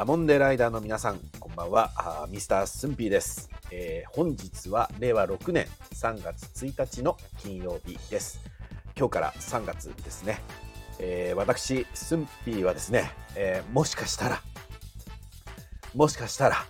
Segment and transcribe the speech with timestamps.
[0.00, 2.26] ダモンデライダーの皆さん、こんばんは。
[2.30, 8.40] ミスタースンピーです、えー、本日は令和6年3月1日の金曜日です。
[8.96, 10.40] 今日から3月ですね。
[11.00, 14.42] えー、私、スンピーはですね、えー、もしかしたら、
[15.94, 16.64] もしかしたら、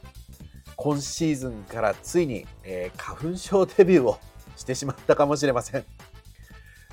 [0.74, 4.18] 今シーズンからついに、え花粉症デビューを
[4.56, 5.84] してしまったかもしれません。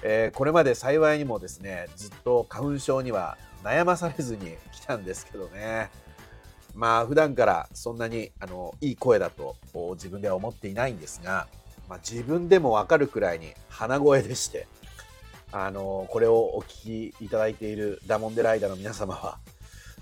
[0.04, 5.90] えこれまで幸いにもですね、ずっと花粉症には悩まされずに来たんですけどね。
[6.78, 9.56] まあ普段からそんなにあのいい声だと
[9.96, 11.48] 自分では思っていないんですが、
[11.90, 14.68] まあ、自分でもわかるくらいに鼻声でして、
[15.52, 19.40] あのこれをお聞きいただいているダモンデライダーの皆様は、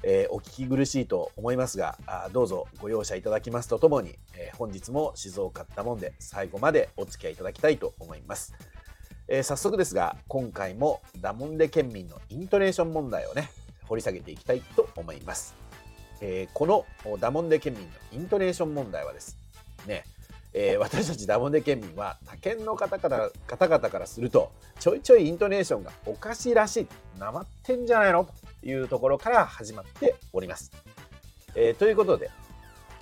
[0.04, 8.54] えー、お聞き苦しいと思いますがあどうぞご容赦いただきますとともに、えー、本日も静岡ダモンで最後までお付き合いいただきたいと思います。
[9.28, 13.50] えー、早速ですが今回もダモンデ県民のイントネーション問題をね
[13.88, 15.65] 掘り下げていきたいと思います。
[16.22, 16.86] えー、この
[17.20, 19.38] ダモンデ県民のイントネーション問題はです。
[19.86, 20.04] ね、
[20.54, 26.88] えー、私たちダモンデ県民は他県の方々方々からするとちょいちょいイントネーションがおかしいらしい。
[27.20, 28.26] なまってんじゃないの？
[28.26, 28.34] と
[28.68, 30.72] いうところから始まっております。
[31.56, 32.30] えー、ということで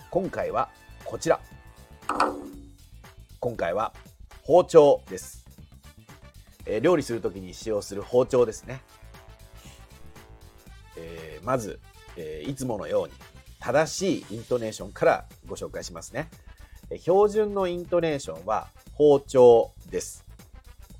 [0.10, 0.70] 今回は
[1.06, 1.40] こちら。
[3.40, 3.94] 今回は
[4.44, 5.46] 包丁です、
[6.66, 8.82] えー、料理する時に使用する包丁ですね、
[10.98, 11.80] えー、まず
[12.18, 13.14] えー、いつものように
[13.60, 16.30] 正しいイントネーションからご紹介しますね。
[16.90, 20.26] え標準のイントネーションは包丁です。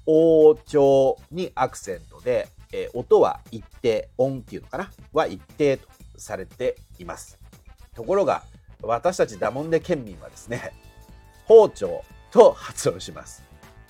[0.06, 4.92] 包丁にアクセントで、えー、音は一定、音っていうのかな？
[5.12, 7.40] は一定とされています。
[7.94, 8.44] ところが、
[8.82, 10.74] 私たちダモンデ県民はですね、
[11.46, 13.44] 包丁と発音します。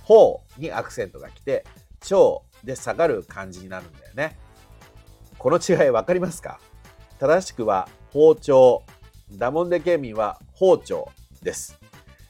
[0.03, 1.65] 包にアクセントが来て、
[2.01, 4.37] 蝶で下がる感じになるんだよね。
[5.37, 6.59] この違い分かりますか？
[7.23, 8.83] 正しくは包丁。
[9.31, 11.09] ダモンデ県民は包丁
[11.41, 11.79] です。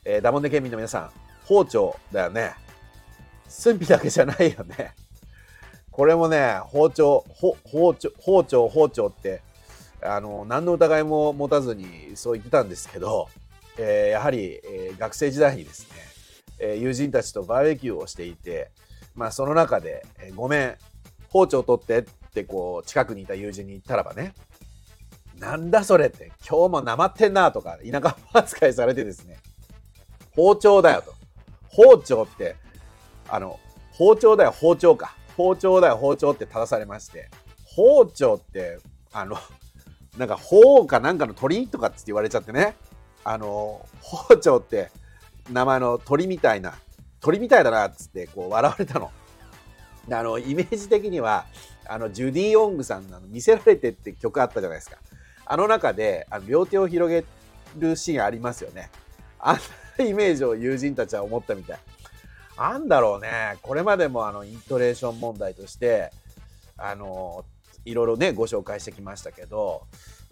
[0.06, 1.10] えー、ダモンデ県民の皆さん、
[1.46, 2.54] 包丁だよね。
[3.48, 4.94] 寸否だけじゃないよね。
[5.90, 7.26] これもね、包丁、
[7.64, 9.42] 包丁、包丁、包丁って、
[10.04, 13.30] あの、何の疑いも持たずにそう言ってたんですけど、
[13.80, 15.96] えー、やはり、えー、学生時代にですね、
[16.60, 18.70] えー、友人たちとバーベキューをしていて、
[19.16, 20.76] まあその中で、えー、ごめん、
[21.30, 24.36] 包丁取ってってこう近くにいた友人に言ったらばね、
[25.44, 29.40] なんだそれって、今日もなまってんなとか、田舎扱いされてですね、
[30.36, 31.14] 包丁だよと。
[31.68, 32.56] 包丁って、
[33.28, 33.60] あの、
[33.92, 35.18] 包丁だよ、包丁か。
[35.36, 37.30] 包丁だよ、包丁って正されまして、
[37.66, 38.80] 包丁って、
[39.12, 39.38] あの、
[40.18, 42.76] なんか、包かなんかの鳥とかって言われちゃってね、
[43.26, 44.92] あの、包丁って
[45.52, 46.76] 名前の鳥みたいな、
[47.20, 49.12] 鳥みたいだなっつってこう笑われたの。
[50.10, 51.46] あの、イメージ的には、
[51.86, 54.98] あの、ジュディ・オングさんの見せられてって曲あったじゃないですか。
[55.46, 57.26] あの中であの両手を広げ
[57.78, 58.90] るシーンありますよね。
[59.40, 59.58] あん
[59.98, 61.80] なイメージを友人たちは思ったみたい。
[62.56, 63.58] あんだろうね。
[63.62, 66.12] これまでもあのイントレーション問題として、
[66.78, 67.46] あの、
[67.86, 69.84] いろいろね、ご紹介してきましたけど、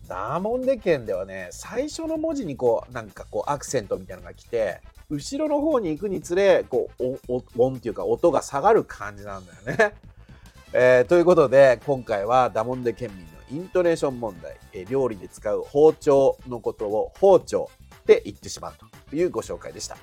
[0.08, 7.20] ダーモンデ県ではね、最初の文字にこう、なんかこうアクセントみたいなのが来て、後ろの方に行くにつれ、こう、
[7.58, 9.94] 音っていうか音が下がる感じなんだよね。
[10.74, 17.70] えー、ということで、今回はダモンデ県民イントネーション問題、え料理で使う包丁のことを包丁
[18.02, 18.74] って言ってしまう
[19.10, 19.98] というご紹介でした。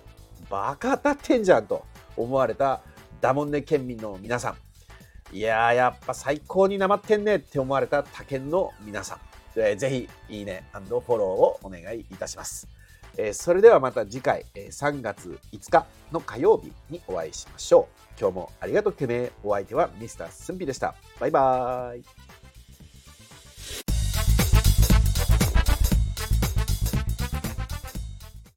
[0.50, 1.84] バカ当たってんじゃんと
[2.16, 2.82] 思われた
[3.20, 5.36] ダモンネ県民の皆さん。
[5.36, 9.18] いやー、やっぱ最高になまってんねって思われた他県の皆さん。
[9.56, 12.68] えー、ぜひ、いいねフォローをお願いいたします。
[13.16, 18.20] えー、それではまた次回、えー、3月5日の火曜日にお会いしましょう。
[18.20, 20.94] 今日もありがとうけめえお相手はミスタースンピでした。
[21.18, 22.37] バイバーイ。